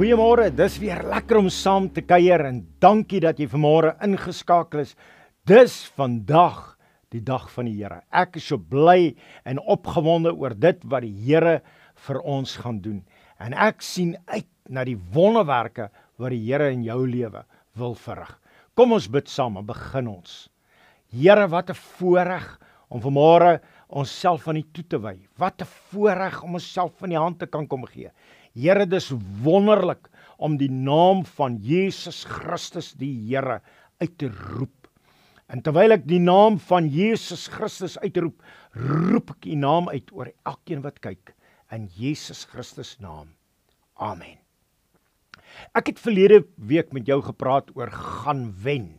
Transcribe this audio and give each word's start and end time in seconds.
Goeiemôre, 0.00 0.46
dis 0.48 0.78
weer 0.80 1.02
lekker 1.04 1.36
om 1.36 1.50
saam 1.52 1.90
te 1.92 2.00
kuier 2.00 2.40
en 2.48 2.62
dankie 2.80 3.18
dat 3.20 3.36
jy 3.36 3.44
vanmôre 3.52 3.90
ingeskakel 4.00 4.80
is. 4.80 4.94
Dis 5.44 5.74
vandag 5.92 6.78
die 7.12 7.20
dag 7.20 7.50
van 7.52 7.68
die 7.68 7.74
Here. 7.82 7.98
Ek 8.08 8.38
is 8.40 8.46
so 8.48 8.56
bly 8.56 9.10
en 9.44 9.60
opgewonde 9.60 10.32
oor 10.32 10.56
dit 10.56 10.80
wat 10.88 11.04
die 11.04 11.12
Here 11.26 11.58
vir 12.06 12.20
ons 12.24 12.56
gaan 12.62 12.80
doen. 12.80 13.02
En 13.44 13.52
ek 13.52 13.84
sien 13.84 14.14
uit 14.32 14.48
na 14.72 14.86
die 14.88 14.96
wonderwerke 15.12 15.90
wat 16.16 16.32
die 16.32 16.46
Here 16.46 16.72
in 16.72 16.88
jou 16.88 17.02
lewe 17.04 17.44
wil 17.76 17.92
verrig. 17.92 18.32
Kom 18.72 18.96
ons 18.96 19.12
bid 19.12 19.28
saam 19.28 19.60
en 19.60 19.68
begin 19.68 20.08
ons. 20.16 20.46
Here, 21.12 21.44
wat 21.44 21.68
'n 21.68 21.76
voorreg 21.76 22.48
om 22.88 23.02
vanmôre 23.04 23.60
onsself 23.90 24.48
aan 24.48 24.56
U 24.56 24.64
toe 24.72 24.84
te 24.88 24.98
wy. 24.98 25.18
Wat 25.36 25.60
'n 25.60 25.68
voorreg 25.92 26.42
om 26.42 26.54
onsself 26.54 26.96
van 26.96 27.10
die 27.10 27.18
hand 27.18 27.38
te 27.38 27.46
kan 27.46 27.66
kom 27.66 27.84
gee. 27.84 28.08
Here, 28.56 28.86
dis 28.86 29.10
wonderlik 29.44 30.08
om 30.40 30.56
die 30.58 30.70
naam 30.72 31.22
van 31.36 31.58
Jesus 31.62 32.24
Christus 32.26 32.92
die 32.98 33.12
Here 33.28 33.60
uit 34.00 34.16
te 34.18 34.30
roep. 34.30 34.88
En 35.50 35.62
terwyl 35.66 35.96
ek 35.96 36.06
die 36.06 36.20
naam 36.22 36.60
van 36.62 36.86
Jesus 36.90 37.48
Christus 37.50 37.96
uitroep, 38.00 38.38
roep 38.74 39.32
ek 39.34 39.50
u 39.50 39.56
naam 39.58 39.90
uit 39.90 40.10
oor 40.14 40.30
elkeen 40.46 40.82
wat 40.84 41.00
kyk 41.02 41.34
in 41.74 41.88
Jesus 41.98 42.44
Christus 42.50 42.96
naam. 43.02 43.32
Amen. 43.98 44.38
Ek 45.74 45.90
het 45.90 46.00
verlede 46.02 46.44
week 46.70 46.94
met 46.94 47.10
jou 47.10 47.18
gepraat 47.26 47.70
oor 47.76 47.90
gaan 47.90 48.48
wen. 48.62 48.94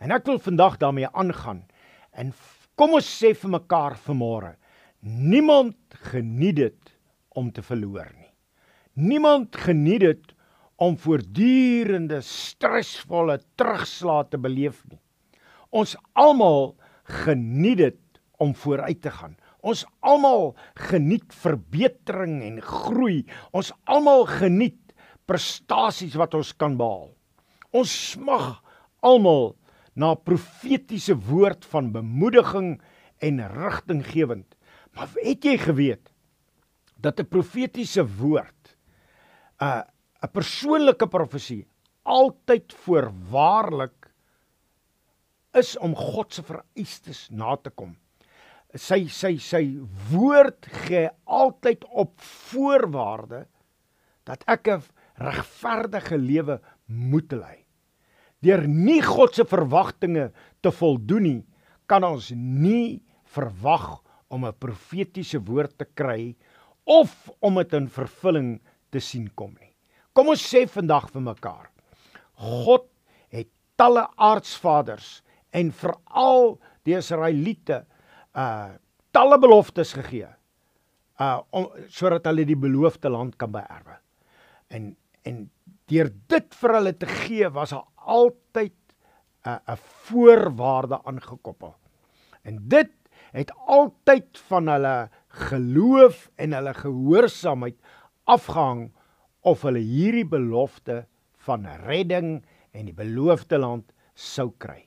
En 0.00 0.12
ek 0.12 0.28
wil 0.28 0.40
vandag 0.40 0.76
daarmee 0.80 1.08
aangaan. 1.12 1.64
En 2.12 2.32
kom 2.76 2.96
ons 2.96 3.08
sê 3.08 3.32
vir 3.36 3.56
mekaar 3.56 3.96
vanmôre, 4.04 4.54
niemand 5.00 5.76
geniet 6.12 6.60
dit 6.60 6.96
om 7.36 7.48
te 7.52 7.64
verloor 7.64 8.08
nie. 8.12 8.25
Niemand 8.96 9.52
geniet 9.60 10.00
dit 10.00 10.30
om 10.80 10.94
voortdurende 10.96 12.22
stresvolle 12.24 13.38
terugslae 13.60 14.24
te 14.32 14.40
beleef 14.40 14.80
nie. 14.88 15.00
Ons 15.68 15.92
almal 16.16 16.72
geniet 17.04 17.82
dit 17.82 18.20
om 18.40 18.54
vooruit 18.56 19.02
te 19.04 19.12
gaan. 19.12 19.36
Ons 19.60 19.84
almal 20.00 20.54
geniet 20.88 21.28
verbetering 21.42 22.38
en 22.46 22.56
groei. 22.64 23.26
Ons 23.52 23.74
almal 23.84 24.24
geniet 24.30 24.80
prestasies 25.28 26.16
wat 26.16 26.32
ons 26.38 26.54
kan 26.56 26.78
behaal. 26.80 27.10
Ons 27.76 27.92
smag 28.14 28.62
almal 29.04 29.52
na 29.92 30.14
profetiese 30.16 31.18
woord 31.28 31.68
van 31.68 31.92
bemoediging 31.92 32.78
en 33.20 33.44
rigtinggewend. 33.52 34.48
Maar 34.96 35.12
het 35.20 35.44
jy 35.44 35.58
geweet 35.60 36.12
dat 36.96 37.20
'n 37.20 37.28
profetiese 37.28 38.04
woord 38.06 38.55
'n 39.60 39.84
'n 40.22 40.32
persoonlike 40.32 41.06
profesie 41.06 41.66
altyd 42.02 42.72
voorwaarlik 42.84 44.10
is 45.56 45.76
om 45.78 45.94
God 45.96 46.34
se 46.34 46.42
vereistes 46.42 47.28
na 47.30 47.56
te 47.56 47.70
kom. 47.70 47.96
Sy 48.76 49.06
sy 49.08 49.36
sy 49.40 49.62
woord 50.10 50.68
gee 50.84 51.08
altyd 51.24 51.84
op 51.88 52.20
voorwaarde 52.20 53.46
dat 54.28 54.44
ek 54.46 54.68
'n 54.68 54.82
regverdige 55.16 56.18
lewe 56.18 56.60
moet 56.86 57.32
lei. 57.32 57.64
Deur 58.42 58.66
nie 58.68 59.00
God 59.00 59.34
se 59.34 59.44
verwagtinge 59.44 60.32
te 60.60 60.70
voldoen 60.70 61.22
nie, 61.22 61.44
kan 61.86 62.04
ons 62.04 62.30
nie 62.34 63.02
verwag 63.24 64.02
om 64.28 64.44
'n 64.44 64.58
profetiese 64.58 65.38
woord 65.38 65.78
te 65.78 65.86
kry 65.94 66.36
of 66.84 67.30
om 67.40 67.54
dit 67.54 67.72
in 67.72 67.88
vervulling 67.88 68.60
te 68.96 69.02
sien 69.04 69.28
kom 69.36 69.52
nie. 69.60 69.72
Kom 70.16 70.32
ons 70.32 70.42
sê 70.42 70.64
vandag 70.70 71.10
vir 71.12 71.24
mekaar. 71.28 71.68
God 72.40 72.88
het 73.34 73.50
talle 73.76 74.06
aardsvaders 74.16 75.20
en 75.56 75.72
veral 75.82 76.56
die 76.88 76.96
Israeliete 76.98 77.84
uh 78.36 78.74
talle 79.16 79.38
beloftes 79.40 79.94
gegee 79.96 80.28
uh 81.24 81.38
om 81.56 81.70
sodat 81.88 82.26
hulle 82.28 82.44
die 82.44 82.58
beloofde 82.60 83.08
land 83.12 83.36
kan 83.40 83.52
beerwe. 83.54 83.96
En 84.68 84.94
en 85.26 85.46
deur 85.90 86.10
dit 86.30 86.58
vir 86.60 86.74
hulle 86.76 86.92
te 86.94 87.08
gee 87.24 87.48
was 87.52 87.72
daar 87.74 87.88
altyd 88.18 88.76
'n 88.76 89.48
uh, 89.48 89.58
'n 89.74 89.80
voorwaarde 90.08 91.00
aangekoppel. 91.04 91.74
En 92.44 92.60
dit 92.68 92.92
het 93.32 93.52
altyd 93.66 94.38
van 94.48 94.68
hulle 94.68 95.10
geloof 95.48 96.30
en 96.36 96.52
hulle 96.52 96.74
gehoorsaamheid 96.74 97.76
afgehang 98.26 98.88
of 99.46 99.62
hulle 99.66 99.82
hierdie 99.82 100.26
belofte 100.28 101.04
van 101.46 101.66
redding 101.86 102.40
en 102.74 102.88
die 102.88 102.96
beloofde 102.96 103.58
land 103.62 103.92
sou 104.14 104.50
kry. 104.58 104.82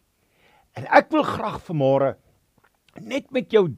En 0.78 0.88
ek 0.96 1.10
wil 1.14 1.26
graag 1.28 1.60
vanmôre 1.68 2.14
net 3.00 3.30
met 3.36 3.52
jou 3.54 3.70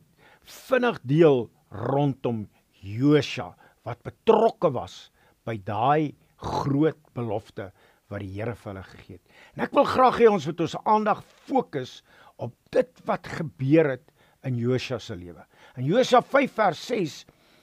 vinnig 0.67 0.99
deel 1.07 1.45
rondom 1.71 2.47
Josua 2.81 3.53
wat 3.87 4.01
betrokke 4.05 4.71
was 4.73 5.09
by 5.45 5.57
daai 5.65 6.13
groot 6.41 6.99
belofte 7.17 7.69
wat 8.11 8.23
die 8.23 8.33
Here 8.33 8.55
vir 8.57 8.73
hulle 8.73 8.85
gegee 8.85 9.17
het. 9.17 9.35
En 9.55 9.65
ek 9.65 9.75
wil 9.77 9.87
graag 9.87 10.19
hê 10.19 10.29
ons 10.29 10.47
moet 10.49 10.63
ons 10.65 10.79
aandag 10.83 11.21
fokus 11.47 11.99
op 12.41 12.53
dit 12.73 13.03
wat 13.07 13.29
gebeur 13.39 13.93
het 13.95 14.07
in 14.47 14.57
Josua 14.59 14.99
se 14.99 15.15
lewe. 15.15 15.45
In 15.77 15.85
Josua 15.87 16.21
5 16.25 16.57
vers 16.57 16.81
6 16.89 17.21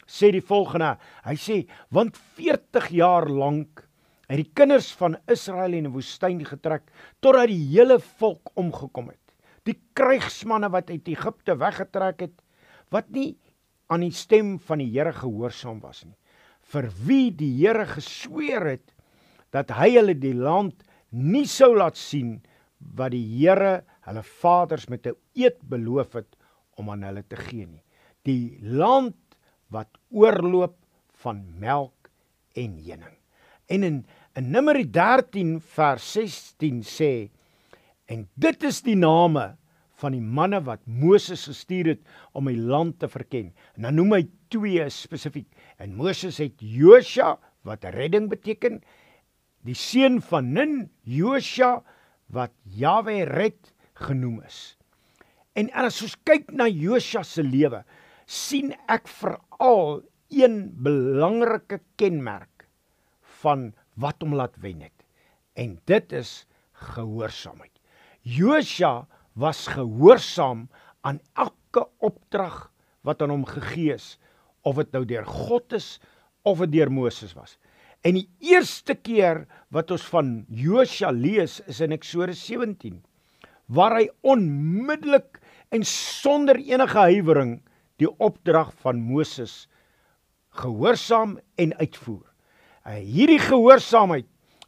sê 0.08 0.32
die 0.32 0.44
volgende. 0.44 0.96
Hy 1.26 1.36
sê 1.36 1.58
want 1.94 2.16
40 2.38 2.90
jaar 2.96 3.28
lank 3.28 3.84
het 4.28 4.40
die 4.42 4.50
kinders 4.56 4.90
van 4.96 5.16
Israel 5.30 5.76
in 5.76 5.88
die 5.88 5.94
woestyn 5.94 6.40
getrek 6.44 6.88
totdat 7.24 7.48
die 7.52 7.62
hele 7.70 7.98
volk 8.20 8.52
omgekom 8.60 9.12
het. 9.12 9.22
Die 9.68 9.76
krygsmanne 9.96 10.70
wat 10.72 10.90
uit 10.92 11.08
Egipte 11.12 11.56
weggetrek 11.60 12.26
het 12.26 12.36
wat 12.92 13.08
nie 13.12 13.36
aan 13.92 14.04
die 14.04 14.12
stem 14.12 14.56
van 14.60 14.82
die 14.82 14.90
Here 14.92 15.12
gehoorsaam 15.16 15.80
was 15.84 16.04
nie. 16.04 16.16
Vir 16.72 16.88
wie 17.04 17.30
die 17.32 17.52
Here 17.60 17.86
gesweer 17.88 18.74
het 18.74 18.92
dat 19.52 19.72
hy 19.76 19.94
hulle 19.96 20.16
die 20.16 20.36
land 20.36 20.84
nie 21.10 21.46
sou 21.48 21.72
laat 21.76 21.96
sien 21.96 22.38
wat 22.96 23.14
die 23.14 23.24
Here 23.24 23.82
hulle 24.08 24.24
vaders 24.40 24.88
met 24.88 25.06
'n 25.06 25.16
eed 25.34 25.60
beloof 25.64 26.20
het 26.20 26.36
om 26.76 26.90
aan 26.90 27.02
hulle 27.02 27.22
te 27.22 27.36
gee 27.36 27.66
nie. 27.66 27.82
Die 28.24 28.58
land 28.62 29.16
wat 29.74 29.88
oorloop 30.10 30.76
van 31.22 31.42
melk 31.60 32.10
en 32.56 32.78
honing. 32.84 33.16
En 33.68 33.84
in 33.84 34.04
in 34.38 34.52
Numeri 34.54 34.84
13 34.86 35.56
vers 35.74 36.04
16 36.14 36.82
sê 36.86 37.12
en 38.06 38.28
dit 38.38 38.62
is 38.62 38.82
die 38.86 38.96
name 38.96 39.56
van 39.98 40.14
die 40.14 40.22
manne 40.22 40.60
wat 40.66 40.84
Moses 40.86 41.48
gestuur 41.50 41.92
het 41.94 42.02
om 42.38 42.46
die 42.46 42.60
land 42.60 43.00
te 43.02 43.08
verken. 43.10 43.50
En 43.74 43.88
dan 43.88 43.98
noem 43.98 44.14
hy 44.14 44.22
twee 44.52 44.86
spesifiek. 44.94 45.48
En 45.82 45.96
Moses 45.98 46.38
het 46.38 46.54
Josua 46.62 47.34
wat 47.66 47.84
redding 47.94 48.28
beteken, 48.30 48.78
die 49.66 49.76
seun 49.76 50.20
van 50.24 50.52
Nun, 50.54 50.76
Josua 51.02 51.80
wat 52.32 52.54
Jahwe 52.78 53.24
red 53.28 53.72
genoem 53.98 54.38
is. 54.46 54.76
En 55.58 55.70
as 55.74 55.98
ons 56.06 56.14
kyk 56.28 56.52
na 56.54 56.68
Josua 56.70 57.24
se 57.26 57.42
lewe, 57.42 57.82
sien 58.28 58.74
ek 58.92 59.08
veral 59.08 60.02
een 60.28 60.58
belangrike 60.84 61.80
kenmerk 61.96 62.66
van 63.40 63.70
wat 63.96 64.20
hom 64.20 64.36
laat 64.36 64.56
wen 64.60 64.84
het. 64.84 65.06
En 65.56 65.78
dit 65.88 66.12
is 66.12 66.44
gehoorsaamheid. 66.92 67.72
Josua 68.22 69.08
was 69.38 69.66
gehoorsaam 69.72 70.68
aan 71.00 71.22
elke 71.34 71.86
opdrag 72.04 72.68
wat 73.06 73.22
aan 73.22 73.32
hom 73.32 73.46
gegee 73.48 73.94
is, 73.96 74.18
of 74.62 74.76
dit 74.76 74.92
nou 74.92 75.04
deur 75.08 75.24
God 75.24 75.72
is 75.72 75.96
of 76.44 76.60
dit 76.66 76.76
deur 76.76 76.92
Moses 76.92 77.32
was. 77.36 77.56
En 78.04 78.18
die 78.18 78.28
eerste 78.44 78.94
keer 78.94 79.46
wat 79.74 79.90
ons 79.94 80.04
van 80.12 80.44
Josua 80.52 81.10
lees 81.14 81.58
is 81.66 81.80
in 81.84 81.96
Eksodus 81.96 82.44
17 82.46 83.00
waar 83.68 83.98
hy 83.98 84.06
onmiddellik 84.24 85.40
en 85.74 85.82
sonder 85.84 86.56
enige 86.56 86.96
huiwering 87.10 87.58
die 87.98 88.10
opdrag 88.22 88.72
van 88.82 89.00
Moses 89.02 89.66
gehoorsaam 90.58 91.38
en 91.60 91.74
uitvoer. 91.78 92.24
Uh, 92.86 92.98
hierdie 93.02 93.40
gehoorsaamheid 93.42 94.26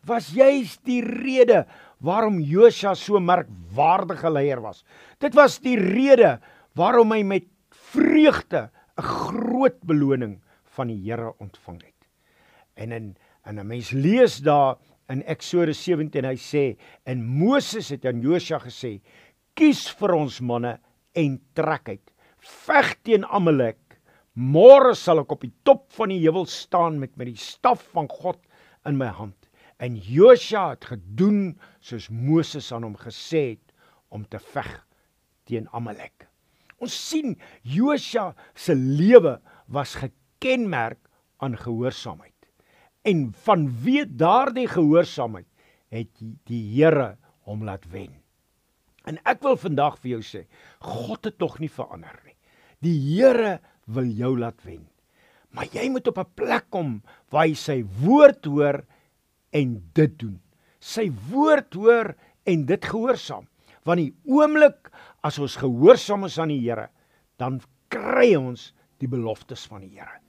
was 0.08 0.30
juist 0.34 0.80
die 0.88 1.00
rede 1.04 1.64
waarom 2.04 2.40
Josua 2.40 2.94
so 2.96 3.20
merkwaardige 3.20 4.30
leier 4.32 4.60
was. 4.64 4.84
Dit 5.20 5.36
was 5.36 5.58
die 5.62 5.76
rede 5.78 6.38
waarom 6.78 7.12
hy 7.12 7.22
met 7.22 7.48
vreugde 7.92 8.70
'n 8.98 9.02
groot 9.02 9.78
beloning 9.84 10.40
van 10.76 10.88
die 10.88 11.00
Here 11.04 11.32
ontvang 11.38 11.82
het. 11.82 12.00
En 12.76 12.92
in 12.92 13.16
en 13.44 13.58
'n 13.58 13.66
mens 13.66 13.90
lees 13.90 14.38
daar 14.38 14.76
in 15.08 15.22
Eksodus 15.22 15.82
17 15.84 16.24
hy 16.24 16.36
sê 16.36 16.76
en 17.04 17.24
Moses 17.24 17.88
het 17.88 18.04
aan 18.04 18.20
Josua 18.20 18.58
gesê: 18.58 19.00
"Kies 19.54 19.88
vir 19.88 20.14
ons 20.14 20.40
manne 20.40 20.78
en 21.14 21.40
trek 21.54 21.88
uit 21.88 22.10
veg 22.40 22.94
teen 23.04 23.24
Amalek. 23.24 23.78
Môre 24.34 24.94
sal 24.96 25.22
ek 25.22 25.32
op 25.34 25.44
die 25.44 25.52
top 25.66 25.88
van 25.96 26.12
die 26.12 26.20
heuwel 26.22 26.46
staan 26.48 27.00
met 27.00 27.16
met 27.20 27.28
die 27.32 27.40
staf 27.40 27.82
van 27.94 28.08
God 28.08 28.40
in 28.88 28.98
my 29.00 29.10
hand. 29.12 29.36
En 29.80 29.96
Josua 29.96 30.70
het 30.74 30.84
gedoen 30.92 31.58
soos 31.80 32.08
Moses 32.12 32.70
aan 32.72 32.84
hom 32.84 32.96
gesê 33.00 33.56
het 33.56 33.72
om 34.08 34.26
te 34.28 34.38
veg 34.38 34.70
teen 35.48 35.68
Amalek. 35.72 36.28
Ons 36.80 36.96
sien 36.96 37.36
Josua 37.62 38.34
se 38.54 38.74
lewe 38.74 39.38
was 39.68 39.96
gekenmerk 40.00 41.00
aan 41.40 41.56
gehoorsaamheid. 41.56 42.36
En 43.04 43.30
vanweë 43.46 44.06
daardie 44.20 44.68
gehoorsaamheid 44.68 45.48
het 45.90 46.10
die 46.48 46.62
Here 46.76 47.16
hom 47.48 47.64
laat 47.64 47.86
wen. 47.92 48.12
En 49.08 49.16
ek 49.28 49.40
wil 49.44 49.56
vandag 49.56 49.96
vir 50.02 50.16
jou 50.16 50.22
sê, 50.24 50.44
God 50.84 51.24
het 51.24 51.38
tog 51.40 51.58
nie 51.60 51.72
verander 51.72 52.18
nie. 52.26 52.29
Die 52.84 52.96
Here 52.96 53.58
wil 53.92 54.08
jou 54.16 54.36
laat 54.40 54.60
wen. 54.64 54.86
Maar 55.52 55.68
jy 55.74 55.88
moet 55.90 56.06
op 56.08 56.18
'n 56.18 56.34
plek 56.34 56.70
kom 56.70 57.02
waar 57.30 57.46
hy 57.46 57.54
sy 57.54 57.82
woord 58.00 58.44
hoor 58.44 58.84
en 59.52 59.82
dit 59.94 60.18
doen. 60.18 60.40
Sy 60.80 61.10
woord 61.30 61.74
hoor 61.74 62.14
en 62.46 62.64
dit 62.66 62.84
gehoorsaam. 62.84 63.46
Want 63.84 63.98
die 63.98 64.14
oomblik 64.24 64.90
as 65.22 65.38
ons 65.38 65.56
gehoorsaam 65.56 66.24
is 66.24 66.38
aan 66.38 66.48
die 66.48 66.60
Here, 66.60 66.88
dan 67.36 67.60
kry 67.88 68.34
ons 68.36 68.72
die 68.98 69.08
beloftes 69.08 69.66
van 69.66 69.80
die 69.80 69.98
Here. 69.98 70.20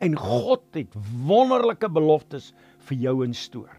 En 0.00 0.16
God 0.16 0.62
het 0.74 0.92
wonderlike 1.26 1.88
beloftes 1.88 2.52
vir 2.78 2.96
jou 2.98 3.24
instoor. 3.24 3.72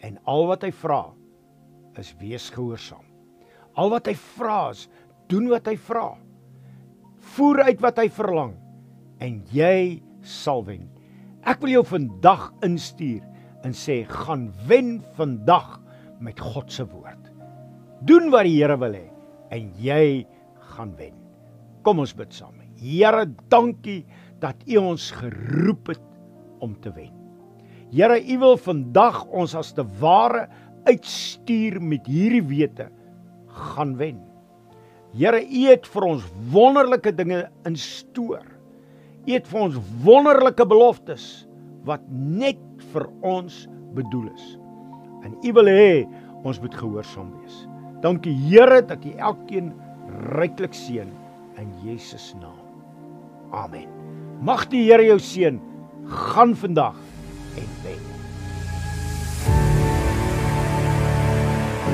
En 0.00 0.18
al 0.24 0.46
wat 0.46 0.62
hy 0.62 0.72
vra 0.72 1.12
is 2.00 2.14
wees 2.18 2.50
gehoorsaam. 2.50 3.04
Al 3.76 3.90
wat 3.90 4.06
hy 4.06 4.14
vra 4.14 4.70
is 4.70 4.88
doen 5.28 5.48
wat 5.48 5.66
hy 5.66 5.76
vra. 5.76 6.16
Voer 7.36 7.64
uit 7.68 7.82
wat 7.82 7.98
hy 8.00 8.08
verlang 8.12 8.54
en 9.22 9.40
jy 9.54 10.00
sal 10.26 10.64
wen. 10.66 10.88
Ek 11.46 11.60
wil 11.62 11.76
jou 11.78 11.84
vandag 11.88 12.50
instuur 12.66 13.22
en 13.66 13.76
sê 13.76 14.02
gaan 14.08 14.48
wen 14.68 14.98
vandag 15.18 15.78
met 16.20 16.40
God 16.40 16.72
se 16.72 16.84
woord. 16.88 17.30
Doen 18.08 18.30
wat 18.32 18.48
die 18.48 18.56
Here 18.58 18.78
wil 18.80 18.96
hê 18.96 19.06
en 19.54 19.70
jy 19.80 20.26
gaan 20.74 20.94
wen. 20.98 21.16
Kom 21.84 22.02
ons 22.02 22.16
bid 22.16 22.32
saam. 22.34 22.60
Here, 22.80 23.26
dankie 23.52 24.06
dat 24.40 24.62
U 24.68 24.78
ons 24.94 25.10
geroep 25.12 25.92
het 25.92 26.06
om 26.64 26.72
te 26.80 26.92
wen. 26.96 27.12
Here, 27.92 28.16
U 28.16 28.38
wil 28.40 28.56
vandag 28.60 29.26
ons 29.28 29.54
as 29.58 29.74
te 29.76 29.84
ware 30.00 30.46
uitstuur 30.88 31.76
met 31.82 32.08
hierdie 32.08 32.44
wete 32.48 32.88
gaan 33.74 33.96
wen. 34.00 34.22
Here, 35.16 35.40
U 35.42 35.62
het 35.66 35.88
vir 35.90 36.06
ons 36.06 36.26
wonderlike 36.52 37.12
dinge 37.18 37.42
instoor. 37.68 38.44
U 39.26 39.32
het 39.32 39.48
vir 39.50 39.62
ons 39.66 39.78
wonderlike 40.04 40.66
beloftes 40.70 41.26
wat 41.88 42.04
net 42.10 42.60
vir 42.92 43.08
ons 43.26 43.64
bedoel 43.96 44.28
is. 44.30 44.46
En 45.26 45.34
U 45.34 45.52
wil 45.58 45.70
hê 45.72 45.94
ons 46.46 46.60
moet 46.62 46.78
gehoorsaam 46.78 47.32
wees. 47.40 47.64
Dankie 48.04 48.36
Here 48.48 48.80
dat 48.86 49.04
U 49.04 49.16
elkeen 49.18 49.74
ryklik 50.38 50.76
seën 50.76 51.10
in 51.60 51.74
Jesus 51.84 52.30
naam. 52.40 52.56
Amen. 53.50 53.90
Mag 54.46 54.68
die 54.72 54.86
Here 54.86 55.04
jou 55.10 55.18
seën. 55.20 55.60
Gaan 56.30 56.56
vandag 56.56 56.96
en 57.58 57.76
wen. 57.84 58.19